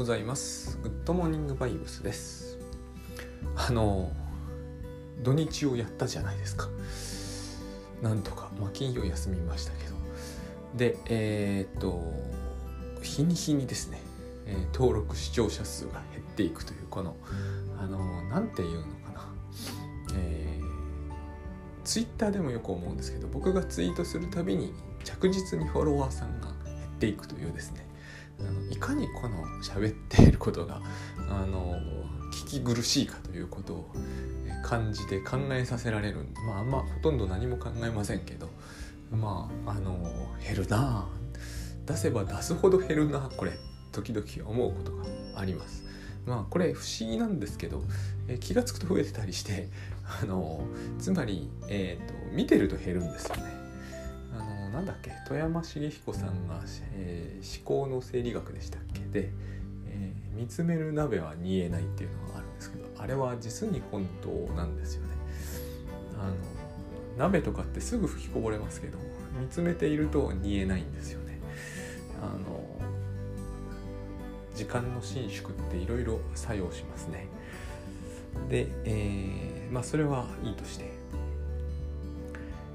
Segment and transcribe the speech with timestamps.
[0.00, 0.78] ございます。
[0.82, 2.56] グッドモーニングバイブスです。
[3.54, 4.10] あの
[5.22, 6.70] 土日をやったじゃないですか。
[8.00, 9.96] なんとかまあ金曜休みましたけど。
[10.74, 12.00] でえー、っと
[13.02, 14.00] 日に日にですね、
[14.46, 17.14] えー、登録視聴者数が減っていくというこの
[17.78, 17.98] あの
[18.30, 19.28] なんていうのかな。
[20.14, 24.72] えー、ツイッターでもよく思うんですけど僕がツイートするたびに
[25.04, 27.89] 着実にフォロワーさんが減っていくというですね。
[28.46, 30.80] あのいかにこの喋っていることが
[31.28, 31.78] あの
[32.32, 33.90] 聞き苦しいかということを
[34.64, 38.48] 感じて考えさせられるまああんまほとんど何も考えませんけど
[39.10, 39.98] まああの
[40.44, 41.08] 減るな
[41.86, 43.52] 出せば出すほど減るなこれ
[43.92, 45.04] 時々思うことが
[45.36, 45.84] あります。
[46.26, 47.82] まあこれ不思議なんですけど、
[48.28, 49.68] え気が付くと増えてたりして
[50.22, 50.62] あの
[50.98, 53.59] つまり、えーと見てると減るんですよね。
[54.72, 55.12] なんだっけ？
[55.26, 56.60] 富山茂彦さんが、
[56.94, 59.00] えー、思考の生理学でしたっけ？
[59.00, 59.30] で、
[59.88, 65.08] えー、見つめる鍋は煮えないっていうのがあるんですけどあれは実に本当なんですよね。
[66.18, 66.34] あの
[67.18, 68.98] 鍋とかってすぐ吹きこぼれますけど
[69.40, 71.38] 見つめていると煮えないんですよね。
[72.22, 72.60] あの
[74.54, 77.26] 時間の伸縮っていろいろ作用しますね。
[78.48, 81.00] で、えー、まあそれはいいとして。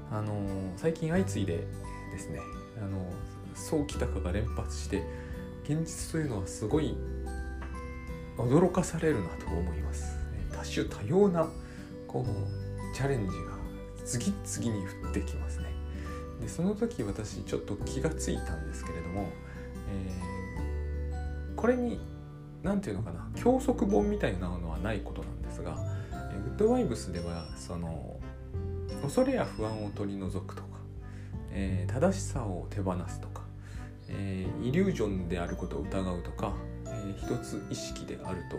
[0.08, 0.34] あの
[0.76, 1.64] 最近相次いで
[2.10, 2.40] ですね。
[2.78, 3.10] あの
[3.54, 5.02] 早期高が連発して
[5.64, 6.96] 現実というのはすごい
[8.36, 10.16] 驚かされるなと思います。
[10.52, 11.48] 多種多様な
[12.06, 13.56] こうチャレンジが
[14.04, 15.66] 次々に降ってきますね。
[16.40, 19.28] でその時私ちょっと気がついたんですけれども、
[19.90, 21.98] えー、これに
[22.62, 25.78] 何て言うのかな教則本みたいなのはないことなんですが、
[26.12, 28.20] えグッドバイブスではその
[29.02, 30.75] 恐れや不安を取り除くとか
[31.58, 33.40] えー、正しさを手放すとか、
[34.10, 36.52] えー、イリュージョンであることを疑うとか、
[36.84, 38.58] えー、一つ意識であると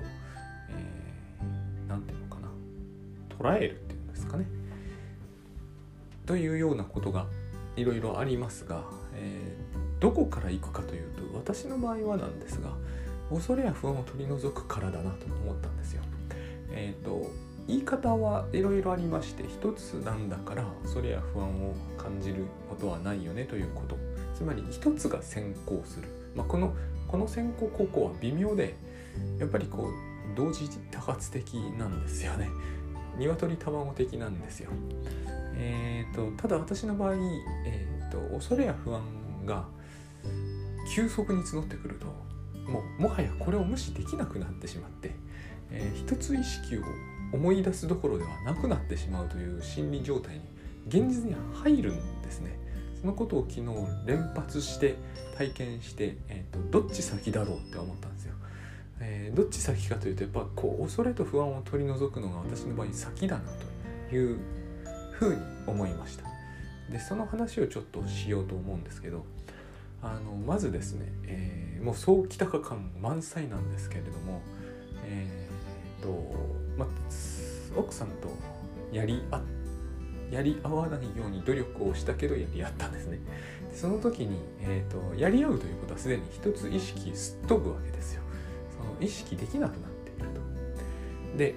[1.87, 4.47] 何、えー、て言うのかな捉えるっていうんですかね
[6.25, 7.27] というようなことが
[7.75, 8.83] いろいろありますが、
[9.13, 12.71] えー、どこから行くかというと私の場合はなんですが
[13.29, 16.01] 恐れや不安を取り除くからだなと思ったんですよ。
[16.71, 17.29] えっ、ー、と
[17.67, 23.97] 言い方はいろいろありまして一つなんだからそれや不安を感じることはないよねということ。
[24.33, 26.73] つまり一つが先行する、まあ、この
[27.07, 28.75] この先行高校は微妙で
[29.39, 32.49] やっぱりこう同時多発的なんですよね。
[33.17, 34.69] 鶏卵的なんですよ。
[35.55, 39.01] えーと、ただ私の場合、えーと、恐れや不安
[39.45, 39.65] が
[40.93, 42.05] 急速に募ってくると
[42.71, 45.15] もうもはやこれを無視できなくなってしまって、
[45.71, 46.81] えー、一つ意識を
[47.31, 50.41] 思い出すどころではなくなってしまうという心理状態に
[50.87, 52.57] 現実には入るんですね。
[52.99, 53.67] そのことを昨日
[54.05, 54.95] 連発して
[55.37, 58.33] 体験して、えーと、どっち先だろうって思ったんですよ。
[58.99, 63.43] えー、どっち先かというとやっぱこう恐れと不安を取り除くのが私の場合先だな
[64.09, 64.39] という
[65.11, 66.25] ふうに思いました。
[66.91, 69.25] でその話をちょっとしようと思うんですけど
[70.01, 74.41] あのまずですね、えー、もう早期高感満載なんですけれども、
[75.03, 76.87] えー、とまあ、
[77.75, 78.29] 奥さんと
[78.91, 79.41] やり合
[80.31, 83.19] やり合わないように努力をしたけどやり合ったんですね。
[83.73, 88.23] その時に、えーと、やり合うということはすでに一つ意識すっ飛ぶわけですよ。
[88.77, 90.29] その意識できなくなっている
[91.31, 91.37] と。
[91.37, 91.55] で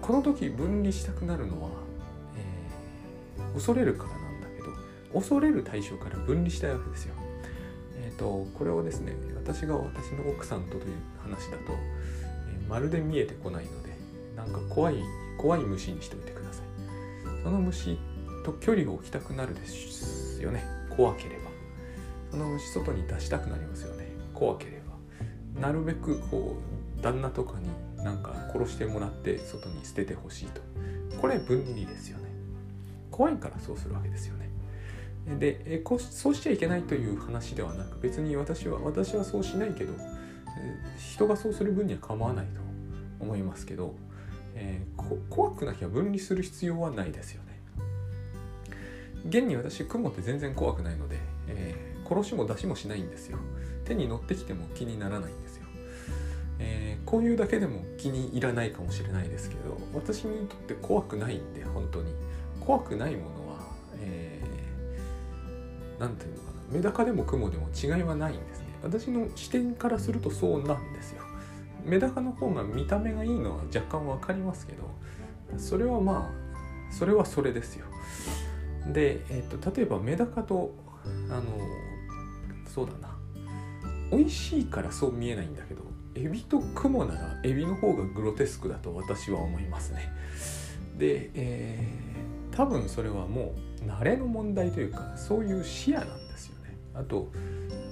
[0.00, 1.70] この時分離したくなるのは、
[2.36, 4.68] えー、恐れるからなんだけど
[5.12, 7.14] 恐れる対象から分離したいわけですよ。
[7.96, 10.82] えーと、これをですね私が私の奥さんとという
[11.22, 11.72] 話だと、
[12.48, 13.89] えー、まるで見えてこないので
[14.40, 14.96] なんか怖い
[15.38, 16.66] 怖い虫にしておいてください。
[17.42, 17.98] その虫
[18.44, 20.64] と距離を置きたくなるですよね。
[20.96, 21.50] 怖ければ。
[22.30, 24.08] その虫外に出したくなりますよね。
[24.34, 24.80] 怖けれ
[25.54, 25.60] ば。
[25.60, 26.56] なるべくこ
[26.98, 27.68] う旦那とかに
[28.04, 30.60] なんか殺してもらって外に捨ててほしいと。
[31.20, 32.24] これ分離ですよね。
[33.10, 34.50] 怖いからそうするわけですよね。
[35.38, 39.92] でえこそうしちゃいけないという話ではなく別に私は私はそうしないけど
[40.98, 42.60] 人がそうする分には構わないと
[43.20, 43.94] 思いますけど
[44.54, 47.60] えー、怖くなきゃ分離する必要はないですよね。
[49.28, 51.18] 現に私雲って全然怖くないので、
[51.48, 53.38] えー、殺しも出しもしないんですよ。
[53.84, 55.60] 手に乗ってきても気にならないんですよ。
[56.60, 62.12] えー、こういうだけでも気に入らないかもしれないですけど私にとって怖くないんで本当に
[62.60, 63.56] 怖くないものは
[63.98, 71.22] 何、えー、て言うのかなメダカでも雲でも違いはないんですね私の視点からするとそうなんですよ
[71.84, 74.90] メダカの方が見た目がいいのは若干分かりますけど
[75.58, 77.86] それはまあそれはそれですよ
[78.92, 80.74] で、えーと、例えばメダカと
[81.30, 81.42] あの
[82.72, 83.16] そうだな
[84.10, 85.82] 美味しいからそう見えないんだけど
[86.14, 90.12] エビと雲ならエビの方がグロテスクだと私は思いますね。
[90.98, 96.76] で、えー、多分それはもう慣れの問題というかそういう視野なんですよね。
[96.94, 97.28] あと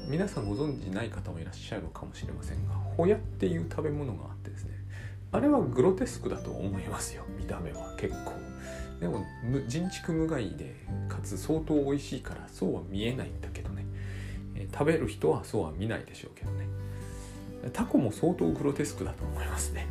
[0.09, 4.73] 皆さんご存知ない方もいらっしゃるかもしれませんがホヤっていう食べ物があってですね
[5.31, 8.33] あれはグロテスクだと思いますよ見た目は結構。
[9.01, 9.25] でも
[9.69, 10.75] 人畜無害で
[11.09, 13.87] かつ相当美味しいからそうは見えないんだけどね、
[14.57, 16.67] えー、食べる人はそうは見ないでしょうけどね。
[17.73, 19.87] タコも相当グロテスクだと思いますね。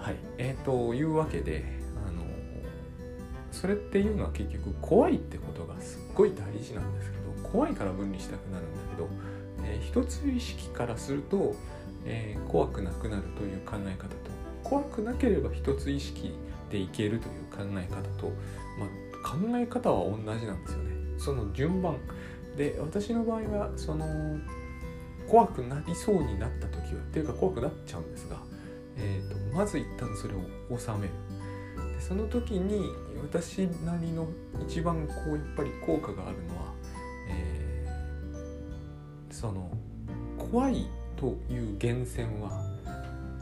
[0.00, 0.16] はい。
[0.38, 1.64] えー、というわけで
[2.06, 2.22] あの
[3.52, 9.08] それっていうのは結局怖いってことがすっごい大事なんですけど怖いから分離したくなるんだけど、
[9.66, 11.54] えー、一つ意識からすると、
[12.04, 16.34] えー、怖くなくなるという考え方と怖くなければ一つ意識
[16.70, 18.32] でいけるという考え方と、
[18.78, 20.94] まあ、考え方は同じなんですよね。
[21.18, 21.96] その順番
[22.56, 24.06] で私の場合はその
[25.28, 28.36] 怖くなりそうになった時はっていうか怖くなっちゃうんですが、
[28.96, 31.12] えーと、まず一旦それを収める。
[31.94, 32.90] でその時に
[33.22, 34.28] 私なりの
[34.66, 36.72] 一番こうやっぱり効果があるのは、
[37.28, 39.70] えー、その
[40.38, 42.62] 怖いという源泉は、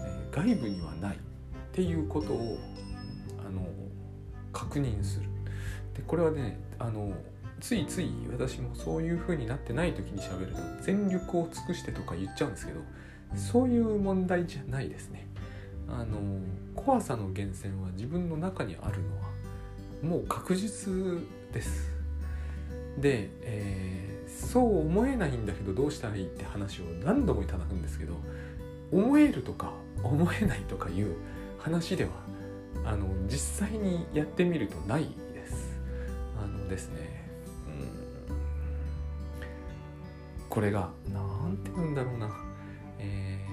[0.00, 1.18] え、外部にはないっ
[1.72, 2.58] ていうことを
[3.46, 3.66] あの
[4.52, 5.26] 確認する。
[5.94, 7.12] でこれはねあの
[7.60, 12.80] ついつい私もそういう風になってない時に喋ると全力を尽くしてとか言っちゃうんですけど
[13.36, 15.26] そういう問題じゃないですね。
[15.88, 16.18] あの
[16.74, 19.32] 怖さの源泉は自分の中にあるのは
[20.02, 20.92] もう確実
[21.52, 21.90] です。
[22.98, 24.11] で、え、
[24.46, 28.14] そう思えないんだけどどうしたらいいって話を何度もいただくんですけど
[28.90, 29.72] 思えるとか
[30.02, 31.14] 思えないとかいう
[31.58, 32.10] 話では
[32.84, 35.80] あの実際にやってみるとないです。
[36.42, 37.30] あのですね
[37.66, 37.88] うん。
[40.48, 42.28] これが何て言うんだろうな、
[42.98, 43.46] え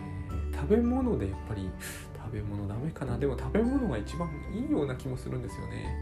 [0.52, 1.70] ー、食べ物でやっぱり
[2.18, 3.18] 食べ物ダメかな。
[3.18, 5.96] でも食べ物が一番いいような気もするんですよね、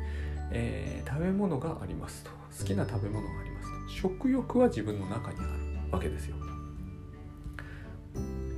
[0.52, 2.32] えー、食べ物がありますと。
[2.58, 3.57] 好きな食べ物があります。
[3.88, 5.50] 食欲は自分の中にある
[5.92, 6.36] わけですよ。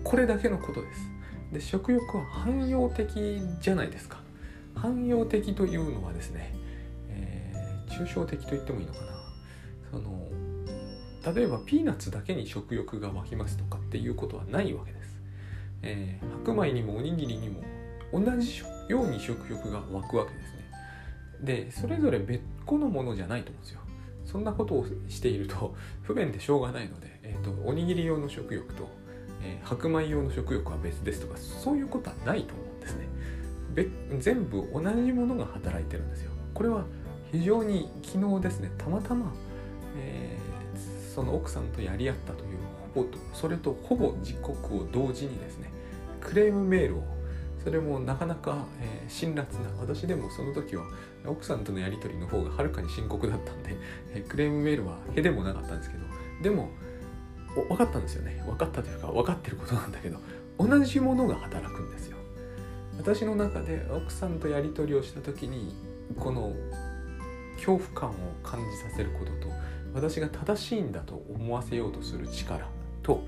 [0.03, 1.01] これだけのことです。
[1.53, 4.19] で食欲は汎用的じゃないですか。
[4.75, 6.53] 汎用的というのはですね、
[7.09, 9.05] えー、抽象的と言ってもいいのかな。
[9.91, 10.27] その
[11.33, 15.19] 例えばピーナッツだけに食欲が湧きますとかっていうことはないわけです、
[15.81, 17.61] えー、白米にもおにぎりにも
[18.13, 20.59] 同じように食欲が湧くわけですね。
[21.41, 23.78] でそれぞれ別個のものじゃないと思うんですよ。
[24.31, 28.87] そんなことをしていると 不便でしょうがないので、えーと、おにぎり用の食欲と、
[29.41, 33.07] えー、白米用の食欲は別ですとかそういうことはないと思うんですね。
[34.19, 36.31] 全部同じものが働いてるんですよ。
[36.53, 36.85] これは
[37.31, 38.71] 非常に昨日ですね。
[38.77, 39.33] たまたま、
[39.97, 40.49] えー
[41.19, 42.57] その奥さんとやり合ったという
[42.93, 45.69] ほぼとそれとほぼ時刻を同時にですね
[46.21, 47.03] クレームメールを
[47.63, 50.85] それもなかなか、えー、辛辣な私でもその時は
[51.25, 53.75] 奥さんとのやり取りの方がはるかに深刻だったんで、
[54.13, 56.03] えー、クレームメールはへでもなかったんですけど
[56.41, 56.69] でも
[57.67, 58.41] 分かったんですよね。
[58.45, 60.19] 分かったというか分かってることなんだけど
[60.57, 62.17] 同じものが働くんですよ。
[62.97, 65.73] 私の中で奥さんとやり取りをした時に
[66.17, 66.53] この
[67.55, 68.13] 恐怖感を
[68.43, 69.53] 感じさせることと
[69.93, 72.67] 私が正しいんだと思わせようとする力
[73.01, 73.23] と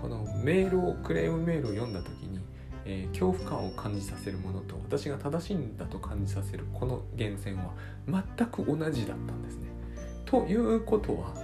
[0.00, 2.40] このメールをクレームメールを読んだ時に、
[2.84, 7.72] えー、恐怖感を感じさせるものと私が正しいんだと感じさせるこの源泉は
[8.08, 9.68] 全く同じだったんですね。
[10.24, 11.34] ということは、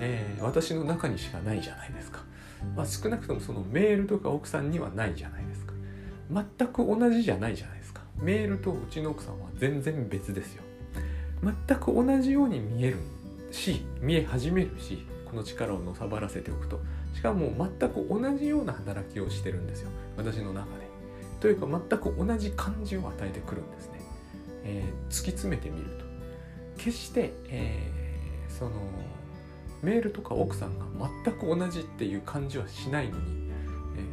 [0.00, 2.22] えー、私の中にしかないじゃないですか。
[2.76, 5.74] まあ、少なくともそのメールとか奥さんにはないじゃないですか。
[6.30, 8.02] 全く同じじゃないじゃないですか。
[8.18, 10.62] メールとうちの奥さんは全然別ですよ。
[11.42, 12.98] 全く同じように見える
[13.50, 16.80] し見え始めるしこの力をのさばらせておくと
[17.14, 20.83] しかも全く同じような働きをしてるんですよ私の中で。
[21.44, 24.00] というか全く同じ感じを与えてくるんですね。
[24.62, 26.06] えー、突き詰めてみると。
[26.78, 28.70] 決して、えー、その
[29.82, 30.86] メールとか奥さんが
[31.22, 33.50] 全く同じっていう感じはしないのに、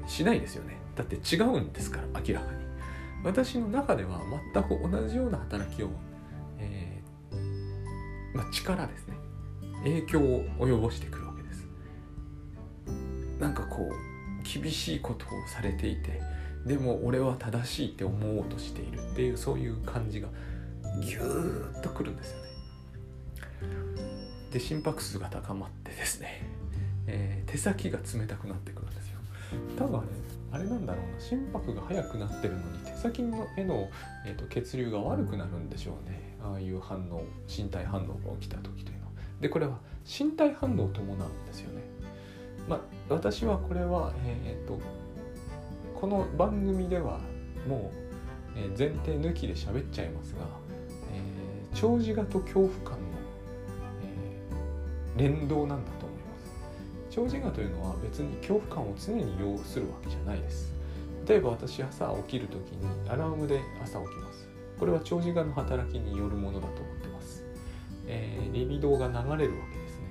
[0.04, 0.76] えー、しないですよね。
[0.98, 2.60] だって違うんですから明らかに。
[3.24, 4.20] 私の中では
[4.54, 5.90] 全く同じような働きを、
[6.60, 9.16] えーま、力ですね
[9.84, 11.68] 影響を及ぼしてくるわけです
[13.40, 16.20] なんかこう厳しいことをされていて
[16.66, 20.28] でも俺は正しいって思おうとしているっていうそういう感じが
[21.02, 22.50] ギューッとくるんですよね。
[24.52, 26.44] で心拍数が高まってですね、
[27.08, 29.20] えー、手先が冷たくなってくるんですよ。
[29.78, 30.08] 多分あれ
[30.54, 33.90] あれなんだろうな心拍が速くなってるのに手先のへの、
[34.26, 36.36] えーと血流が悪くなるんでしょうね。
[36.44, 39.12] ああいう反応身体反応が起きた時というのは。
[39.40, 41.82] でこれは身体反応を伴うんですよね。
[42.68, 44.80] まあ、私はこれは、えーと、
[46.02, 47.20] この番組では
[47.68, 47.92] も
[48.56, 50.40] う、え、前提抜きで喋っちゃいますが、
[51.14, 52.98] えー、長寿画と恐怖感の、
[55.16, 56.56] えー、連動なんだと思います。
[57.12, 60.74] 長寿画というのは別に恐怖感を常に要するわけじゃないです。
[61.28, 64.50] 例えば私朝起きる時にアラームで朝起きます。
[64.80, 67.44] これは長寿画の働きによるものだと思ってます、
[68.08, 70.08] えー、リビドーが流れるわけですね。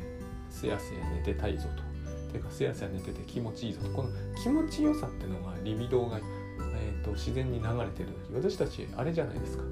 [0.50, 1.89] すやすや寝てたいぞと。
[2.30, 3.90] てかすやすや寝てて気持ちいいぞと。
[3.90, 4.08] この
[4.42, 8.08] 気持ちよさっていうのがリビドーが、えーと、自然に流れてる。
[8.32, 9.64] 時私たちあれじゃないですか、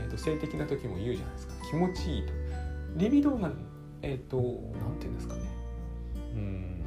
[0.00, 1.54] えーと、性的な時も言うじゃないですか。
[1.70, 2.32] 気持ちいいと。
[2.96, 3.50] リビドーが
[4.02, 5.40] えっ、ー、と何て言うんですかね。
[6.34, 6.84] うん。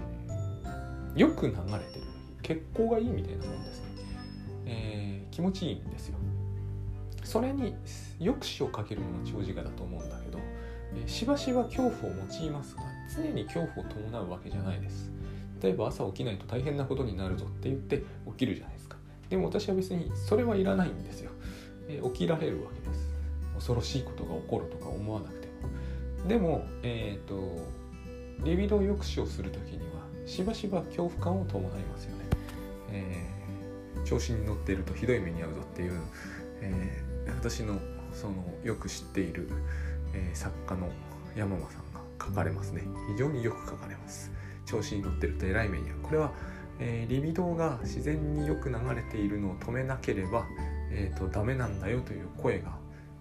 [1.15, 2.07] よく流れてる。
[2.43, 3.88] 血行がいいみたいなもんですね、
[4.65, 6.17] えー、気持ちいいんですよ。
[7.24, 7.75] それに
[8.19, 10.39] 抑止をかけるのが長寿画だと思うんだけど、
[10.96, 12.84] えー、しばしば恐怖を用いますが
[13.15, 15.11] 常に恐怖を伴うわけじゃないです。
[15.61, 18.97] 例えば朝起きないと大変なことになるぞって言って起きるじゃないですか。
[19.29, 21.31] でも私は別にそれはいらないんですよ、
[21.87, 23.07] えー、起きられるわけです。
[23.55, 26.27] 恐ろしいことが起こるとか思わなくても。
[26.27, 27.87] でもえっ、ー、と
[28.43, 32.25] リビド抑止をする時にはしばしば恐怖感を伴いますよね、
[32.91, 35.99] えー、調子に乗っているとひどい目に遭うぞっていう、
[36.61, 37.79] えー、私の
[38.13, 39.49] そのよく知っている、
[40.13, 40.89] えー、作家の
[41.35, 41.87] 山間さん。
[42.21, 42.83] 書かれますね。
[43.12, 44.31] 非常によく書かれます。
[44.67, 46.31] 調子に乗ってると偉い目にこれは、
[46.79, 50.45] えー、リビドーが自然によく流れているのを止めなければ、
[50.91, 52.77] えーと、ダメなんだよという声が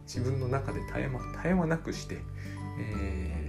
[0.06, 2.18] 自分の中で絶え,、ま、絶え間なくして、
[2.80, 3.48] え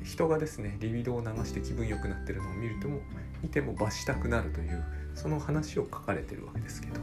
[0.00, 3.00] ー、人がですねリビドーを流して気分良くなってるのを見るとも
[3.42, 6.94] 見ても罰したくなるというその話を書かれてるわけですけど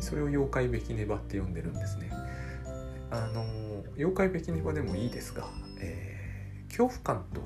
[0.00, 2.10] それを妖怪べきねばって呼んでるんですね。
[3.10, 3.44] あの
[3.96, 5.48] 妖怪べきねばでもいいですが、
[5.80, 6.13] えー、
[6.76, 7.40] 恐怖感と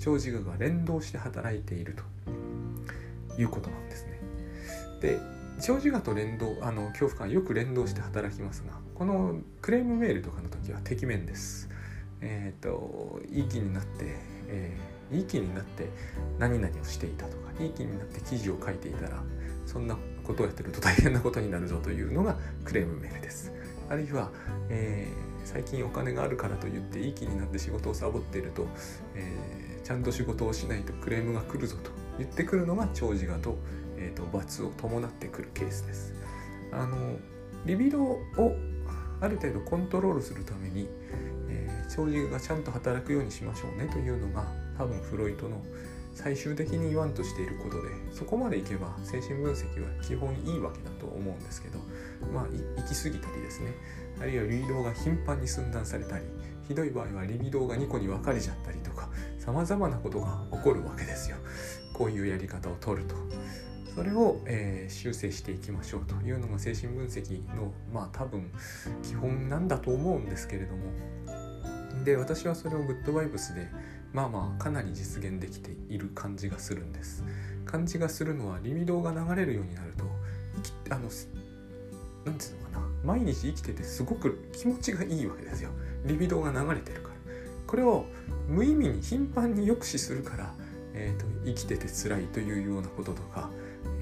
[0.00, 1.94] 長寿が連動して働いている
[3.36, 4.20] ということなんですね。
[5.00, 5.20] で
[5.60, 11.68] 長寿がと連動あの恐怖感よく連動して働きますがこのクレームメールとかの時は敵面です。
[12.20, 14.16] えっ、ー、といい気になって、
[14.48, 15.88] えー、いい気になって
[16.38, 19.22] 何々をしていたとかいい気になって記事を書いていたら
[19.66, 23.52] そんなことをやってると大変なことになるぞというのがクレームメールです。
[23.88, 24.30] あるいは、
[24.68, 28.66] えー、最近お金があるからと言っていい気になって仕事をサボっていると、
[29.14, 33.56] えー、ちゃんと仕事をしないとクレームが来るぞと言ってくるのが長寿がと,、
[33.96, 36.12] えーと、罰を伴ってくるケースです。
[36.70, 37.16] あの
[37.64, 38.20] リビドを
[39.22, 40.86] ある程度コントロールするために、
[41.48, 45.62] えー、長寿がちゃんと働くようにしましょうねというのが多分フロイトの
[46.14, 51.78] 最終的に言わんとしていることでそこまでいけば精神分析は基本いいわけだと思うんですけど
[52.32, 53.72] まあ行き過ぎたりですね
[54.20, 56.24] あるいはリビドが頻繁に寸断されたり
[56.66, 61.38] ひどい場合はリビドーが2個に分かれちゃったりとかさまざまなことが起こるわけですよ。
[61.94, 63.14] こういうやり方を取ると。
[63.94, 68.52] それを、えー、修正していきましょうというのが精神分析のまあ多分
[69.02, 70.82] 基本なんだと思うんですけれども。
[72.04, 73.68] で私はそれをグッドバイブスで
[74.12, 77.24] まあまあかなり実現できている感じがするんです。
[77.64, 80.04] 感じがするのはリビドが流れるようになると
[80.90, 81.08] あの
[82.24, 82.88] 何て言うのかな。
[83.04, 85.70] 毎日生きててすごく気持ちがいいわけですよ。
[86.06, 87.14] リビドが流れてるから。
[87.66, 88.06] これを
[88.48, 90.54] 無意味に頻繁に抑止するから、
[90.94, 93.50] えーと、生きてて辛いというようなこととか、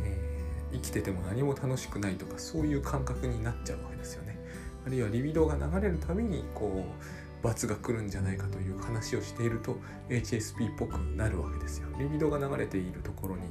[0.05, 4.39] えー、生きてても何も楽しくないとかそういう感覚になっちゃうわけですよね。
[4.87, 7.03] あるいはリビドが流れるたびにこう
[7.43, 9.77] 罰が来るんじゃないかという話をしていると
[10.09, 11.89] HSP っぽくなるわけですよ。
[11.99, 13.43] リビドが流れているところに、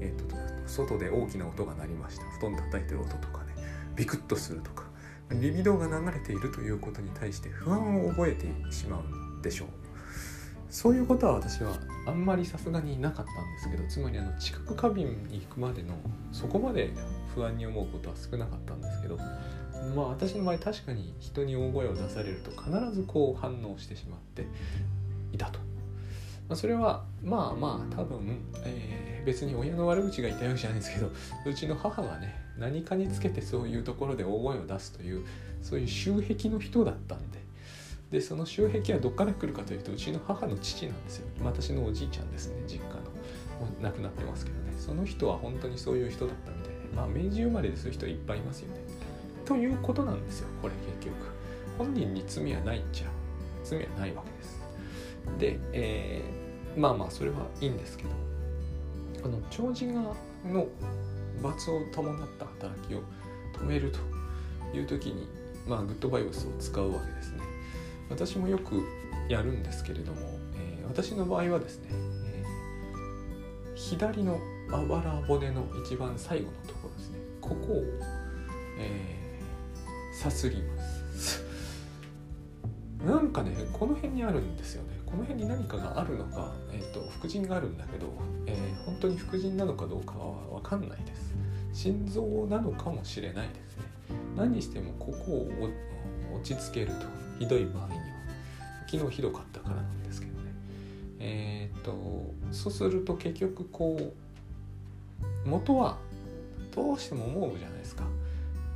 [0.00, 0.36] えーと、
[0.66, 2.24] 外で大きな音が鳴りました。
[2.38, 3.54] 布団叩いてる音とかね、
[3.96, 4.84] ビクッとするとか、
[5.30, 9.68] リビドが流れているということに対して不安を覚えてしまうんでしょう。
[10.74, 11.72] そういうことは私は
[12.04, 15.94] あんまりさすがになかったんですけどつまりあの知覚過敏に行くまでの
[16.32, 16.90] そこまで
[17.32, 19.16] 不安に思うことは少なかったんですけど
[19.94, 24.46] まあ私の場合確かに人に大声を出されると必ずこう反応してしまって
[25.32, 25.58] いたと。
[26.48, 31.10] まあ、それはまあまあ多分、えー、別に親の悪口が言ったわけじゃないですけど
[31.46, 35.24] うちの母がね何かにつけてそういうところで大声を出すという
[35.62, 37.38] そういう習癖の人だったんで
[38.10, 41.26] でその習癖はどっから来るかというとうちの母の父なんですよ。
[41.42, 43.14] 私のおじいちゃんですね実家の。
[43.80, 44.72] 亡くなってますけどね。
[44.78, 46.78] その人は本当にそういう人だったみたいで。
[46.94, 48.80] まあ明治生まれでそういう人いっぱいいますよね。
[49.44, 51.34] ということなんですよこれ結局。
[51.76, 53.08] 本人に罪はないっちゃ
[53.64, 54.60] 罪はないわけです。
[55.38, 58.10] で、えー、まあまあそれはいいんですけど
[59.24, 60.02] あの長寿が
[60.44, 60.66] の
[61.42, 63.02] 罰を伴った働きを
[63.54, 65.26] 止めるという時に
[65.66, 67.40] まあグッドバイブスを使うわけですね。
[68.10, 68.82] 私もよく
[69.28, 70.20] やるんですけれども、
[70.56, 74.38] えー、私の場合はですね、えー、左の
[74.70, 77.18] あばら骨の一番最後のところですね。
[77.40, 77.82] ここを、
[78.78, 79.13] えー、
[80.14, 80.82] さすりま
[81.14, 81.44] す。
[83.04, 84.98] なんかねこの辺にあるんですよね。
[85.04, 88.06] この辺に何かがあるのか、えーと、と副腎があるんだけど、
[88.46, 91.34] えー、本当に副腎なのかどうかは分かんないです。
[91.72, 93.84] 心臓なのかもしれないですね。
[94.36, 95.48] 何にしてもここを
[96.36, 97.24] 落ち着けると。
[97.38, 98.04] ひどい場合には。
[98.86, 100.52] 昨日ひどかったからなんですけどね。
[101.18, 105.98] えっ、ー、とそうすると結局こう元は
[106.74, 108.04] どうしても思うじゃないですか。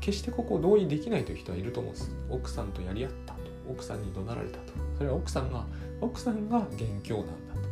[0.01, 2.13] 決してここを同意できないという人はいると思うんです。
[2.31, 3.41] 奥さんとやり合ったと。
[3.71, 4.73] 奥さんに怒鳴られたと。
[4.97, 5.65] それは奥さんが
[6.01, 7.69] 奥さんが元凶なんだと。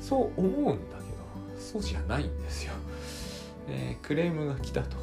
[0.00, 2.72] そう思うんだけどそうじゃないんですよ、
[3.68, 4.96] えー、クレームが来たと。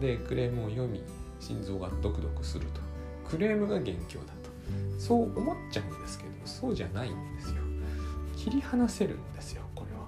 [0.00, 1.02] でクレームを読み
[1.40, 2.80] 心臓がドクドクすると。
[3.28, 4.50] クレームが元凶だと。
[4.98, 7.62] そう思っちゃうんですけどそうじゃないんですよ。
[8.36, 10.02] 切り離せるんですよこれは。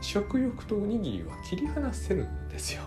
[0.00, 2.82] 食欲とおにぎりは切り離せるんですよ。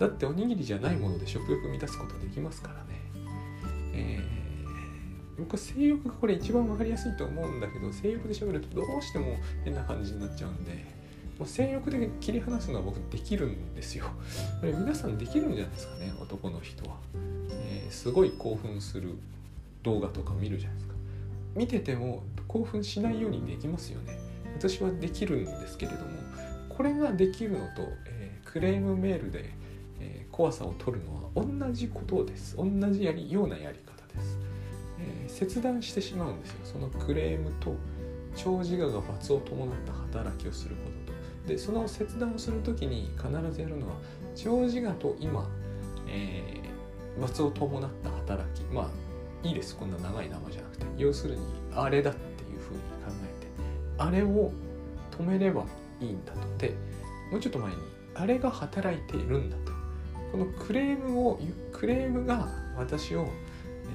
[0.00, 3.00] だっておにぎりじゃないもので食欲満たすことできますからね。
[3.92, 10.72] えー、僕性欲がこれ一番分かりやすいと思うんだけど性欲で喋るとどうしても変な感じになっちゃうんで
[11.38, 14.06] もう性欲で切り離すのは僕できるんですよ。
[14.60, 16.96] これ皆さんできるんじゃないですかね男の人は、
[17.50, 19.14] えー、すごい興奮する
[19.82, 20.94] 動画とか見るじゃないですか。
[21.54, 24.18] 見てても興奮しないようにできますよね。
[24.56, 26.10] 私はできるんですけれども
[26.70, 29.50] これができるのと、えー、クレームメールで、
[30.00, 32.56] えー、怖さを取るのは同じことです。
[32.56, 34.38] 同じやりようなやり方です、
[34.98, 36.56] えー、切断してしまうんですよ。
[36.64, 37.74] そのクレームと
[38.36, 41.48] 長自我が罰を伴った働きをすることと。
[41.48, 43.94] でその切断をする時に必ずやるのは
[44.34, 45.48] 長自我と今、
[46.08, 48.64] えー、罰を伴った働き。
[48.66, 48.90] まあ
[49.46, 49.76] いいです。
[49.76, 50.86] こんな長い名前じゃなくて。
[50.96, 51.42] 要するに
[51.74, 53.50] あれだっていうふうに考えて。
[53.98, 54.52] あれを
[55.10, 55.64] 止めれば
[56.00, 56.38] いいんだと。
[56.58, 56.74] で
[57.30, 57.76] もうちょっと前に
[58.14, 59.69] あれが働いているんだと。
[60.30, 61.40] このクレームを
[61.72, 63.28] クレームが私を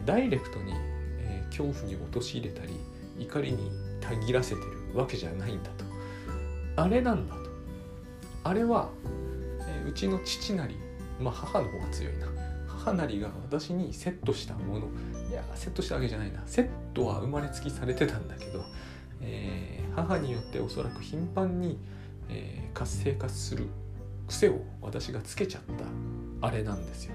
[0.06, 0.74] ダイレクトに、
[1.19, 2.74] えー、恐怖に陥れたり
[3.17, 3.71] 怒りに
[4.02, 5.86] たぎらせてるわけじゃないんだと。
[6.76, 7.41] あれなんだと。
[8.43, 8.89] あれは、
[9.62, 10.76] えー、うちの父なり
[11.19, 12.28] まあ母の方が強いな。
[12.67, 14.88] 母なりが私にセットしたもの。
[15.30, 16.43] いやセットしたわけじゃないな。
[16.45, 18.63] セットは生まれつきされてたんだけど、
[19.21, 21.80] えー、母によっておそらく頻繁に、
[22.30, 23.67] えー、活性化する
[24.28, 25.86] 癖を私がつけちゃった。
[26.41, 27.13] あれなんですよ。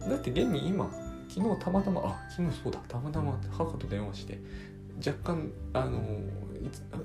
[0.00, 0.90] だって現に今
[1.28, 4.38] 昨日たまたまあ昨日そうだたまたま母と電話して
[5.04, 6.00] 若干あの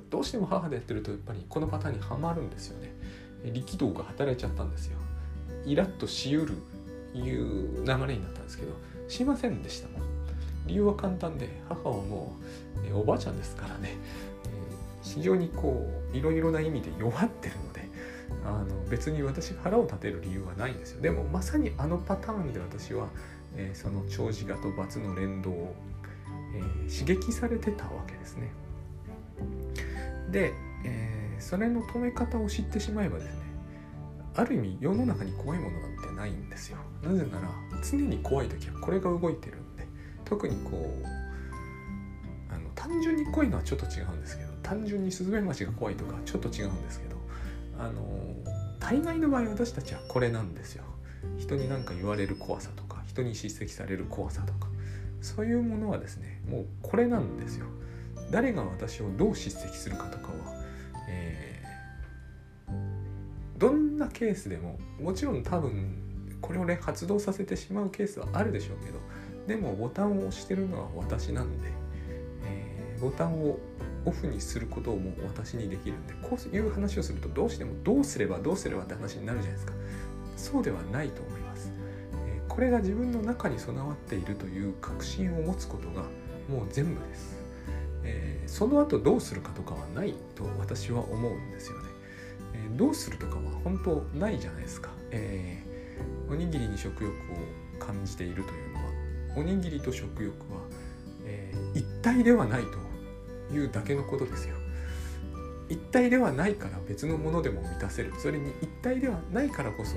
[0.09, 2.93] どうしても母でやってるとやっぱりこのパターンにはまるんですよね。
[3.53, 4.97] 力道が働いちゃったんですよ。
[5.65, 6.55] イラッとしうる
[7.13, 8.73] いう流れになったんですけど
[9.07, 10.01] しませんでしたもん。
[10.67, 12.35] 理由は簡単で母はも
[12.83, 13.97] う、えおばあちゃんですからね、
[14.45, 14.49] え
[15.01, 17.70] 非常にこういろいろな意味で弱ってるので
[18.45, 21.01] あの別に私腹を立てる理由はないんですよ。
[21.01, 23.07] でもまさにあのパターンで私は、
[23.55, 25.75] えー、その長寿画と罰の連動を、
[26.55, 28.51] えー、刺激されてたわけですね。
[30.31, 30.53] で、
[30.85, 33.41] えー、それの止め方を知ってしまえばですね
[34.35, 36.77] ある意味世の中に怖いものなんてないんですよ。
[37.03, 37.49] なぜなら
[37.83, 39.85] 常に怖い時はこれが動いてるんで
[40.23, 47.17] 特にこうあの単純に怖いのはちょっと違うんですけど単純にスズメバチが怖いとかちょっと違うんですけど
[47.79, 48.01] あの
[48.91, 50.83] 大概の場合私たちはこれなんですよ。
[51.37, 54.67] 人に何か言われる怖さとか人に叱責される怖さとか
[55.21, 57.67] そういうものはですねもうこれなんですよ。
[58.31, 60.33] 誰が私をどう叱責するかとかは、
[61.07, 68.99] えー、どんなケースでももちろん多分これをね発動させてしまうケースはあるでしょうけど
[69.47, 71.69] でもボタンを押してるのは私なんで、
[72.43, 73.57] えー、ボタンを
[74.05, 79.73] オフにすることも私にできるんでこういう話をするとどうしてもどうすればどうすればって話になるじゃないですか。
[80.41, 81.71] そうではないと思います、
[82.25, 86.01] え、これが自分の中に備わっているという確信を持つことが
[86.49, 87.37] もう全部です、
[88.03, 91.89] え、その後どうするかとかはないと私は思うんですよね、
[92.55, 95.63] え、どうするとかは本当ないじゃないですか、え
[96.27, 97.15] おにぎりに食欲を
[97.77, 98.91] 感じているというのは
[99.37, 100.61] おにぎりと食欲は、
[101.25, 102.79] え、一体ではないと
[103.51, 104.55] いうだけのことですよ。
[105.69, 108.13] 一体ではないから別のものでも満たせる。
[108.17, 109.95] それに一体ではないからこそ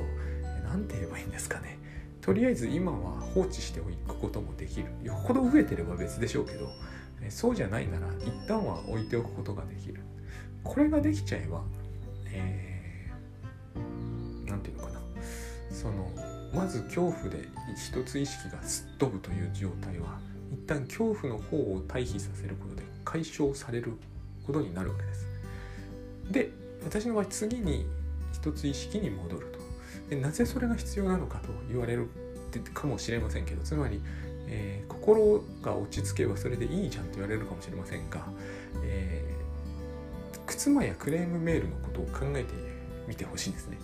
[0.64, 1.78] 何て言えばいいんですかね。
[2.20, 4.86] とりあえず今は放置しておくこともできる。
[5.02, 6.68] よっぽど増えてれば別でしょうけど
[7.28, 10.00] そうじゃないなら一旦は置いておくことができる。
[10.62, 11.62] これができちゃえば
[12.24, 15.00] 何、えー、て言うのかな。
[15.70, 16.10] その
[16.54, 20.20] まず恐怖で一つ意識がすっ飛ぶという状態は
[20.52, 23.92] 一旦恐怖の方を退避させることで解消される
[24.46, 25.26] ことになるわけです。
[26.30, 26.50] で
[26.84, 27.86] 私の場合次に
[28.32, 29.58] 一つ意識に戻ると
[30.10, 32.08] でなぜそれが必要なのかと言われる
[32.72, 34.00] かもしれませんけどつまり、
[34.46, 38.26] えー、心が落ち着けばそれでいいじゃんと言われるかもしれませんが、
[38.82, 42.52] えー、靴間やクレームメールのことを考えて
[43.08, 43.78] みてほしいんですね。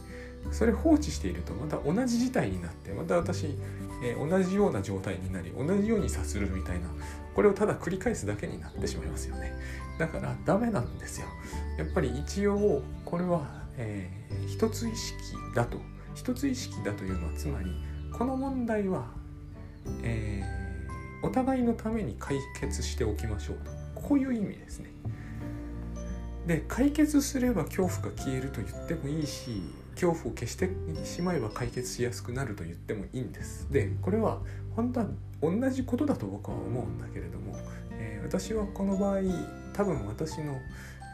[0.52, 3.56] それ放置しているとまた同じ事態になってまた私、
[4.02, 6.88] えー、同じような状態になり同じようにさするみたいな
[7.34, 9.54] これをただ繰り返すだけになってしまいますよね。
[9.98, 11.26] だからダメなんですよ。
[11.78, 15.16] やっぱり一応これは、えー、一つ意識
[15.54, 15.78] だと。
[16.14, 17.70] 一つ意識だというのはつまり
[18.12, 19.06] この問題は、
[20.02, 23.70] えー、お互いのために解決しておきましょうと。
[23.94, 24.90] こういう意味ですね。
[26.46, 29.62] で解決すれば恐怖が消えると言ってもいいし
[30.00, 30.70] 恐怖を消して
[31.04, 33.70] しまえば解決しやすくなると言ってもいいんです。
[33.70, 34.38] でこれは
[34.74, 35.06] 本当は
[35.42, 37.54] 同じことだと僕は思うんだけれども、
[37.92, 39.18] えー、私はこの場合
[39.74, 40.58] 多分私の、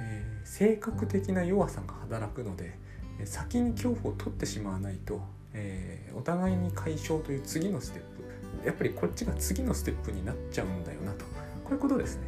[0.01, 2.79] えー、性格的な弱さが働くので
[3.25, 5.21] 先に恐怖を取ってしまわないと、
[5.53, 8.03] えー、お互いに解消という次のステッ
[8.63, 11.25] プやっぱりこっちが次のステップになっちゃうんだよなと。
[11.65, 12.23] こういうことですね。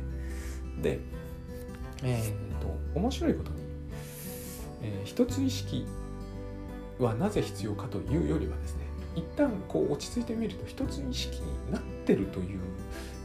[0.82, 0.98] で
[2.02, 3.56] えー、っと面白いことに、
[4.82, 5.86] えー、一つ意識
[6.98, 12.60] はなぜ必要かというよりはですね一旦こう落ち着いてみると一つ意識になってるという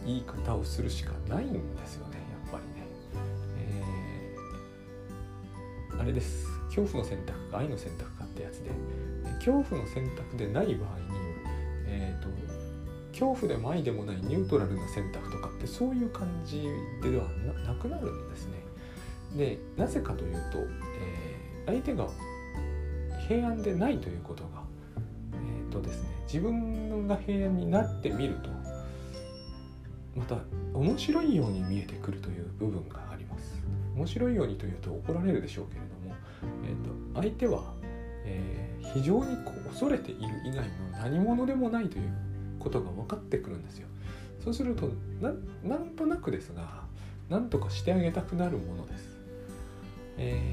[0.06, 2.88] 言い方をするしかないんですよねやっぱりね、
[5.92, 6.48] えー、あれです。
[6.76, 8.72] 恐怖の選択か愛の選択かってやつで。
[9.46, 11.06] 恐怖の選択でない場合に、
[11.86, 12.30] えーと、
[13.12, 16.64] 恐怖でも愛でもないニュートラルな選択とかってそういう感じ
[17.02, 17.28] では
[17.68, 18.64] なくなるんですね。
[19.38, 20.60] でなぜかというと、
[21.00, 22.08] えー、相手が
[23.34, 24.50] 平安でないということが、
[25.34, 28.50] えーとですね、自分が平安になってみると
[30.16, 30.38] また
[30.74, 33.64] 面白いように見えてくるという部分があります。
[33.96, 36.16] 面白いようにというと怒られるでしょうけれども、
[36.64, 37.74] えーと、相手は、
[38.26, 40.64] えー、非常にこう恐れている以外の
[41.02, 42.14] 何者でもないという
[42.60, 43.88] ことが分かってくるんですよ。
[44.44, 44.92] そうすると
[45.64, 46.84] なんとなくですが
[47.30, 49.18] 何とかしてあげたくなるものです。
[50.18, 50.53] え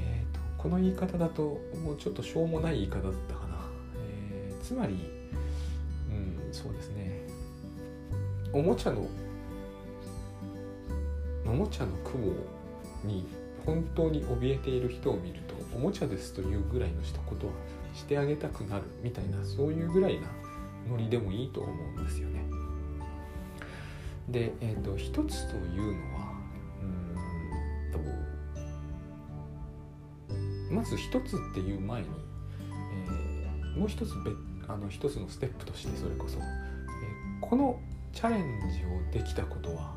[0.61, 3.55] この言い方だともうちょっとしょうもない言い方だったかな、
[3.97, 4.93] えー、つまり
[6.09, 7.27] うんそうですね
[8.53, 9.07] おもちゃの
[11.45, 12.33] おもちゃの雲
[13.03, 13.25] に
[13.65, 17.53] 本当に怯えている人を見るとおもちゃですというぐらいのしたことは
[17.93, 20.27] してあげたくなるみたいなそういうぐらいな
[20.89, 22.43] ノリでもいいと思うんですよね。
[24.29, 26.10] で、えーと、一つというの
[30.81, 32.07] まず一つっていう前に、
[33.07, 34.35] えー、もう一つ別
[34.67, 36.43] あの一つのステップとしてそれこそ、えー、
[37.39, 37.79] この
[38.11, 38.41] チャレン
[38.71, 39.93] ジをできたことは、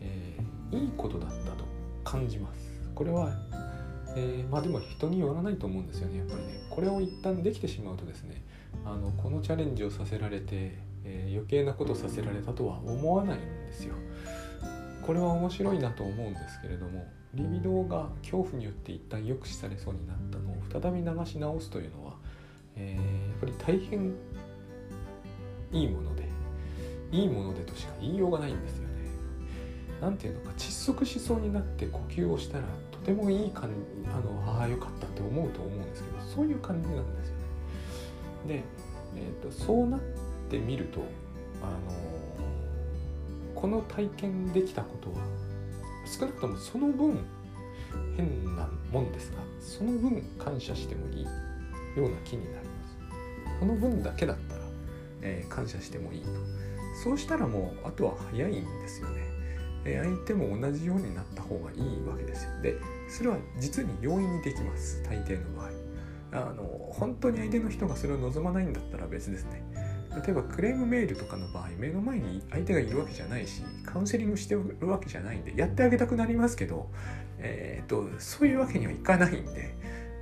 [0.00, 1.66] えー、いいことだったと
[2.02, 2.80] 感じます。
[2.94, 3.30] これは、
[4.16, 6.66] えー、まあでも人によらないと思うんですよねやっぱりね。
[6.70, 8.42] これを一旦できてしまうとですね
[8.86, 13.94] あのこのチャレンジをさせられて、え余計なことさせられたとは思わないんですよ。
[15.06, 22.14] これは面白いなと思うんですけれどもリビドーが恐怖によって一旦抑止されそうになったのを再び流し直すというのは、
[22.74, 24.14] えー、やっぱり大変
[25.72, 26.24] いいもので
[27.12, 28.94] いいものでとしか言いようがないんですよね。
[30.00, 37.34] なんていうのか窒息しそうになって呼吸をしたらとてもいい感じあのああよかったって思うと思うんですけどそういう感じなんですよ
[38.46, 38.54] ね。
[38.56, 38.62] で、
[39.16, 40.00] えーと、そうなっ
[40.50, 41.00] てみると
[41.62, 42.15] あの
[43.56, 45.16] この体験できたことは
[46.04, 47.24] 少なくともその分
[48.16, 53.58] 変なもんですがその分感謝してもいいような気になります。
[53.58, 54.60] その分だけだったら、
[55.22, 56.28] えー、感謝してもいいと。
[57.02, 59.22] そうしたらもうあとは早いんですよね、
[59.84, 62.50] えー、相手も同じようになった方がいいわけですよ。
[62.62, 62.76] で
[63.08, 65.02] それは実に容易にできます。
[65.02, 65.70] 大抵の場合。
[66.32, 69.62] あの本当に相手の人がそれを望まないんだったら別ですね。
[70.16, 76.88] 例えばクレームメールとかの場合目の前に相手がいるわけじゃないしカウンセリングしてるわけじゃないんでやってあげたくなりますけど、
[77.38, 79.74] えー、っとそういうわけにはいかないんで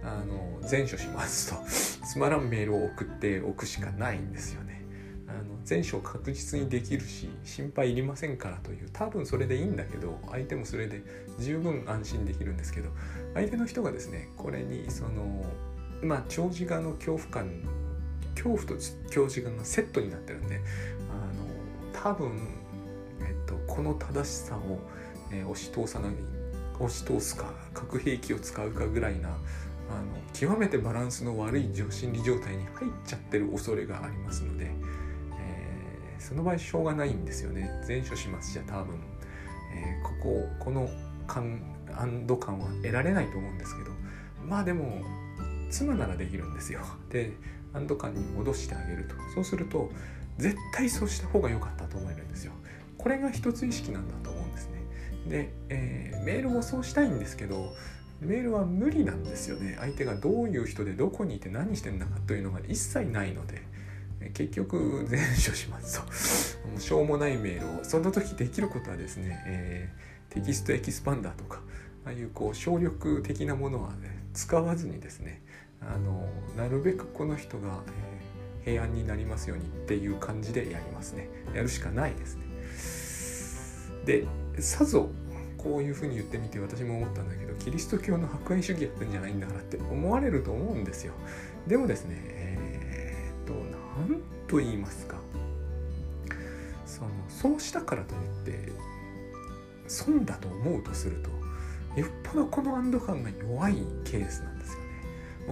[0.03, 1.63] あの善処しますと
[2.07, 4.83] つまらんメールを送っておくしかないんですよね。
[5.27, 11.03] あの善処確実にできるし心配いりませんからという多分それでいいんだけど相手もそれで
[11.41, 12.91] 十分安心できるんですけど
[13.33, 15.45] 相手の人がですねこれにその
[16.03, 17.51] まあ長時間の恐怖感
[18.35, 18.75] 恐怖と
[19.11, 20.61] 教時間がセットになってるんで
[21.11, 22.49] あの多分、
[23.21, 24.79] えっと、この正しさを、
[25.33, 26.13] え、押し通さない
[26.79, 29.39] 押し通すか核兵器を使うかぐらいなあの
[30.33, 37.71] 極めてバランスの悪い心理状態に入っちゃってる恐れがありますので、えー、その場合しょうがないんですよね。
[37.87, 38.99] 前処しますじゃ多分、
[39.75, 40.89] えー、こここの
[41.27, 41.61] 感
[41.97, 43.91] 安堵感は得られないと思うんですけど
[44.47, 45.03] まあでも
[45.71, 46.81] 妻ならできるんですよ。
[47.11, 47.33] で
[47.75, 49.91] 安堵感に戻してあげるとそうすると
[50.39, 52.53] 絶対そうした方が良かったと思えるんですよ。
[52.97, 54.83] これが一つ意識なんだと思うんですね。
[55.29, 57.75] で、えー、メールもそうしたいんですけど
[58.21, 59.77] メールは無理なんですよね。
[59.79, 63.63] 相手がどういう人でどこにいて何してんだかというのが一切ないので
[64.33, 66.79] 結局全処しますと。
[66.81, 71.61] しょうもないメールをその時できることはですね、えー、 TextExpander とか
[72.05, 75.43] ああいうこう省力的なものはね使わずにですね
[75.93, 77.81] あのなるべくこの人が、
[78.65, 81.29] えー、平安になりますようにっていう感じでやりますね。
[81.55, 82.45] やるしかないですね。
[84.05, 84.27] で
[84.61, 85.11] さぞ
[85.57, 91.15] こういうふうに言ってみて私も思ったんだけどキリスト教の博愛主義やってんじゃないんだからって思われると思うんですよ。
[91.67, 93.55] でもですねえー、っと
[94.09, 95.17] 何と言いますか。
[96.87, 98.73] そのそうしたからといって
[99.89, 101.31] 損だと思うとすると
[102.01, 104.54] よっぽどこの安堵感が弱いケースなん。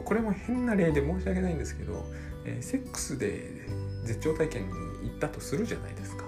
[0.01, 2.05] これも変な例で申し訳ないんですけど、
[2.45, 3.67] えー、セックスで
[4.05, 4.73] 絶頂体験に
[5.11, 6.25] 行ったとするじゃないですか。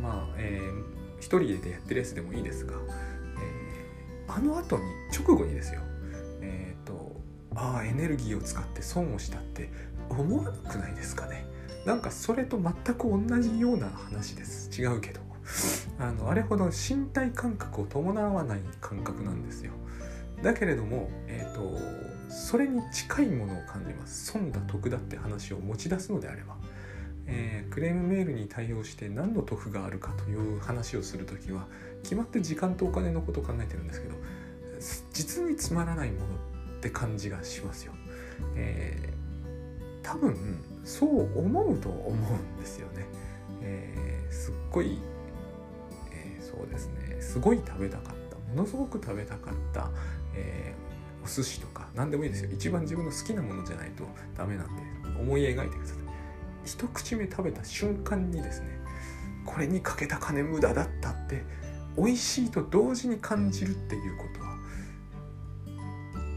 [0.00, 4.84] まあ、えー、一人でやってるやつでもいいですが、えー、あの後に
[5.16, 5.80] 直後にですよ、
[6.40, 7.20] えっ、ー、と
[7.54, 9.70] ああエネルギーを使って損をしたって
[10.08, 11.46] 思わなくないですかね。
[11.86, 14.70] なんかそれと全く同じような話です。
[14.80, 15.22] 違うけど。
[15.98, 19.72] あのあれほど身体感覚を伴わない感覚なんですよ
[20.42, 21.78] だけれども、えーと、
[22.32, 24.32] それに近いものを感じます。
[24.32, 26.56] 損だ得だって話を持ち出すのであれば、
[27.26, 31.66] えー、クレームメールに対応して何の得があるかという話をする時は
[32.02, 34.14] 決まって時間とお金のことを考えてるんですけど
[35.12, 36.28] 実につまらないものっ
[36.80, 37.92] て感じがしますよ、
[38.56, 40.36] えー、多分
[40.84, 43.06] そう思うと思うんですよね、
[43.62, 44.98] えー、すっごい
[46.10, 47.20] えそうですね。
[47.20, 48.36] すごい食べたかった。
[48.52, 49.90] ものすごく食べたかった、
[50.34, 52.50] えー、お寿司と何でもいいですよ。
[52.52, 54.04] 一番自分の好きなものじゃないと
[54.36, 54.82] ダメなんで
[55.20, 55.98] 思い描いてください。
[56.64, 58.68] 一口目食べた瞬間にですね
[59.44, 61.44] これにかけた金無駄だったって
[61.96, 64.56] 美味しいと同時に感じるっていうことは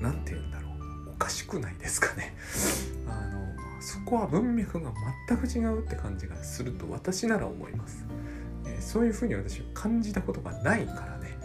[0.02, 1.12] 何て言うんだろう。
[1.12, 2.36] おかしくないですかね。
[3.08, 4.92] あのそこは文脈が
[5.30, 8.06] 全く違うって感じがすると私なら思います。
[8.68, 11.38] えそういうふうに私は感じたことがないからね。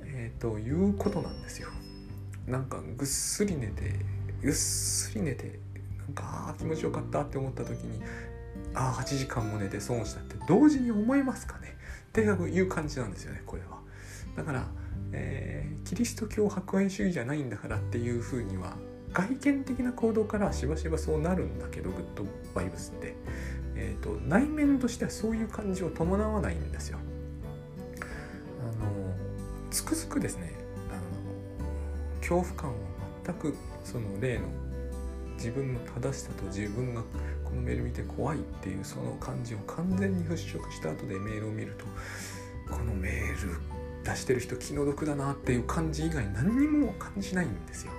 [0.00, 1.68] えー、ということなんですよ。
[2.46, 3.96] なんかぐっすり寝て
[4.42, 5.58] ぐっすり寝て
[5.98, 8.00] なんかあ気持ちよかったって思った時に
[8.74, 11.76] ああ8時間も寝て損したって同時に思えますかね
[12.08, 13.80] っていう感じなんですよねこれは
[14.36, 14.66] だから、
[15.12, 18.76] えー、キリスト教博愛主義じゃないんだからっていうふうには
[19.12, 23.14] 外見的な行動からしばしばそうなるんだけどグッドバイブスって
[23.76, 26.98] えーと、内面としてはそういう感じを伴わないんですよ。
[28.62, 29.14] あの
[29.70, 30.54] つくづくですね
[32.28, 32.74] 恐怖感を
[33.24, 34.48] 全くその例の
[35.36, 37.02] 自分の正しさと自分が
[37.44, 41.84] このメール見て怖いっていうその感じを完全に払拭した後でメールを見ると
[42.74, 43.60] このメール
[44.02, 47.92] 出してる人気の毒だなっていう感じ以外何にも感じないんですよ。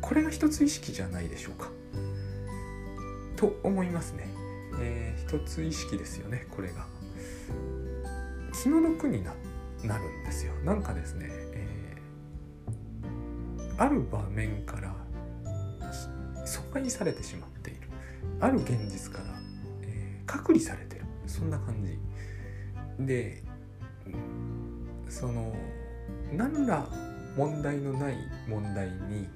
[0.00, 1.70] これが一つ意識じゃないでしょうか。
[3.36, 4.28] と思いますね。
[4.80, 6.86] えー、一つ意識ですよねこれが
[8.62, 9.32] 気の毒にな
[9.98, 11.30] るんですよなんかですね、
[13.80, 14.94] ある場面から
[16.44, 17.80] 疎外されてしまっている。
[18.38, 19.24] ある現実から、
[19.80, 21.06] えー、隔離されてる。
[21.26, 21.98] そんな感じ。
[23.06, 23.42] で
[25.08, 25.54] その
[26.30, 26.86] 何ら
[27.38, 28.16] 問題のない
[28.46, 29.26] 問題に、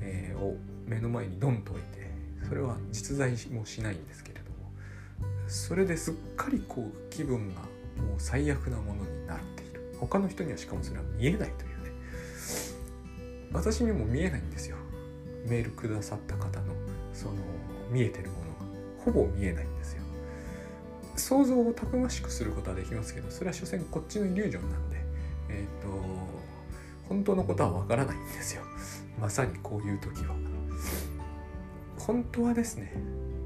[0.00, 2.10] えー、を目の前にドンと置いて
[2.48, 4.56] それは実在もしないんですけれども
[5.48, 7.60] それですっかりこう気分が
[8.02, 9.94] もう最悪なものになっている。
[10.00, 11.75] 他の人にはしかもそれは見えないという
[13.56, 14.76] 私にも見えないんですよ。
[15.46, 16.74] メールくださった方の
[17.14, 17.32] その
[17.90, 18.56] 見えてるものが。
[19.04, 20.02] ほぼ見えないんですよ。
[21.16, 24.96] 想像をたくましくすることはできますけどそれは所詮こっちのイリュージョンなんで
[25.48, 25.88] えっ、ー、と
[27.08, 28.62] 本当のことはわからないんですよ。
[29.18, 30.34] まさにこういう時は。
[31.98, 32.92] 本当はですね、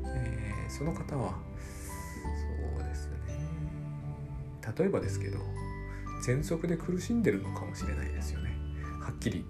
[0.07, 1.35] えー、その方は
[2.77, 3.17] そうですね。
[4.77, 5.39] 例えばですけど
[6.25, 8.51] 喘息で苦しんでるのかもしれないですよね。
[9.01, 9.45] はっきり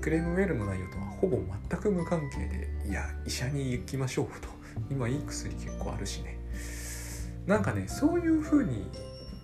[0.00, 1.38] クレームメールの内容とはほぼ
[1.70, 4.48] 全く無関係でいや医者に行きましょうと
[4.90, 6.38] 今いい薬結構あるしね。
[7.46, 8.90] なんかねそういうふうに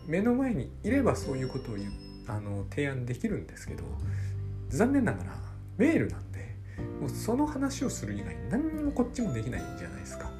[0.07, 1.91] 目の前にいればそういうことを言
[2.29, 3.85] あの提案できるんですけど
[4.69, 5.37] 残念ながら
[5.77, 6.57] メールなんで
[7.01, 10.31] もうその話をする以外何にもこっちもできないんじゃないですか。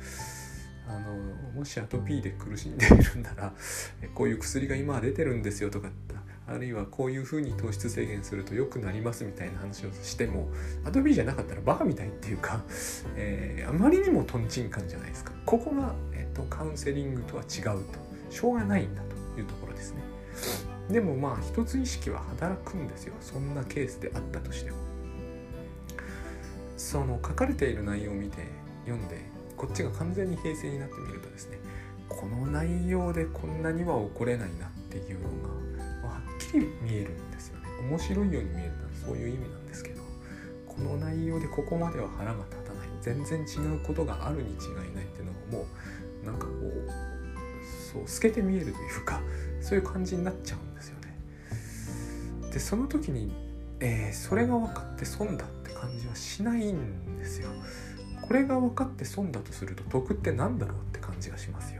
[0.89, 1.17] あの
[1.53, 3.53] もしアトピーで苦しんでいるんなら
[4.15, 5.89] こういう薬が今は出てるんですよとか
[6.49, 10.49] あるいはこういうふうに糖質制限すると良くなりますみたいな話をしても
[10.85, 12.63] アドビーじゃなかったらバカみたいっていうか、
[13.17, 15.33] えー、あまりにもとんちんかんじゃないですか。
[15.45, 18.07] ここが、えーと、カウンセリングとは違うと。
[18.31, 19.03] しょうがないんだ
[19.35, 20.03] というところですね。
[20.91, 23.15] でもまあ一つ意識は働くんですよ。
[23.21, 24.87] そんなケースであったとしても。
[26.77, 28.39] その書かれている内容を見て
[28.85, 29.21] 読んで
[29.57, 31.59] こっちが完全に平静になってみるとですね
[32.09, 35.56] この内容でこんなには起これないなっていうのが
[36.39, 37.69] きり見えるんですよね。
[37.89, 40.03] 面白いように見えるのはそういう意味なんですけど
[40.67, 42.89] この内容でここまでは腹が立たない。
[43.03, 45.67] 全然違うことがあるに違いないっていうのがも
[46.23, 46.91] うなんかこう
[47.93, 49.21] そう透けて見えるというか
[49.61, 52.51] そういう感じになっちゃうんですよね。
[52.53, 53.33] でその時に、
[53.81, 57.51] えー、それが分かって損だって感じはしないんですよ。
[58.23, 61.76] これが分かって損だとすると得って何だろうって感じがしますよ。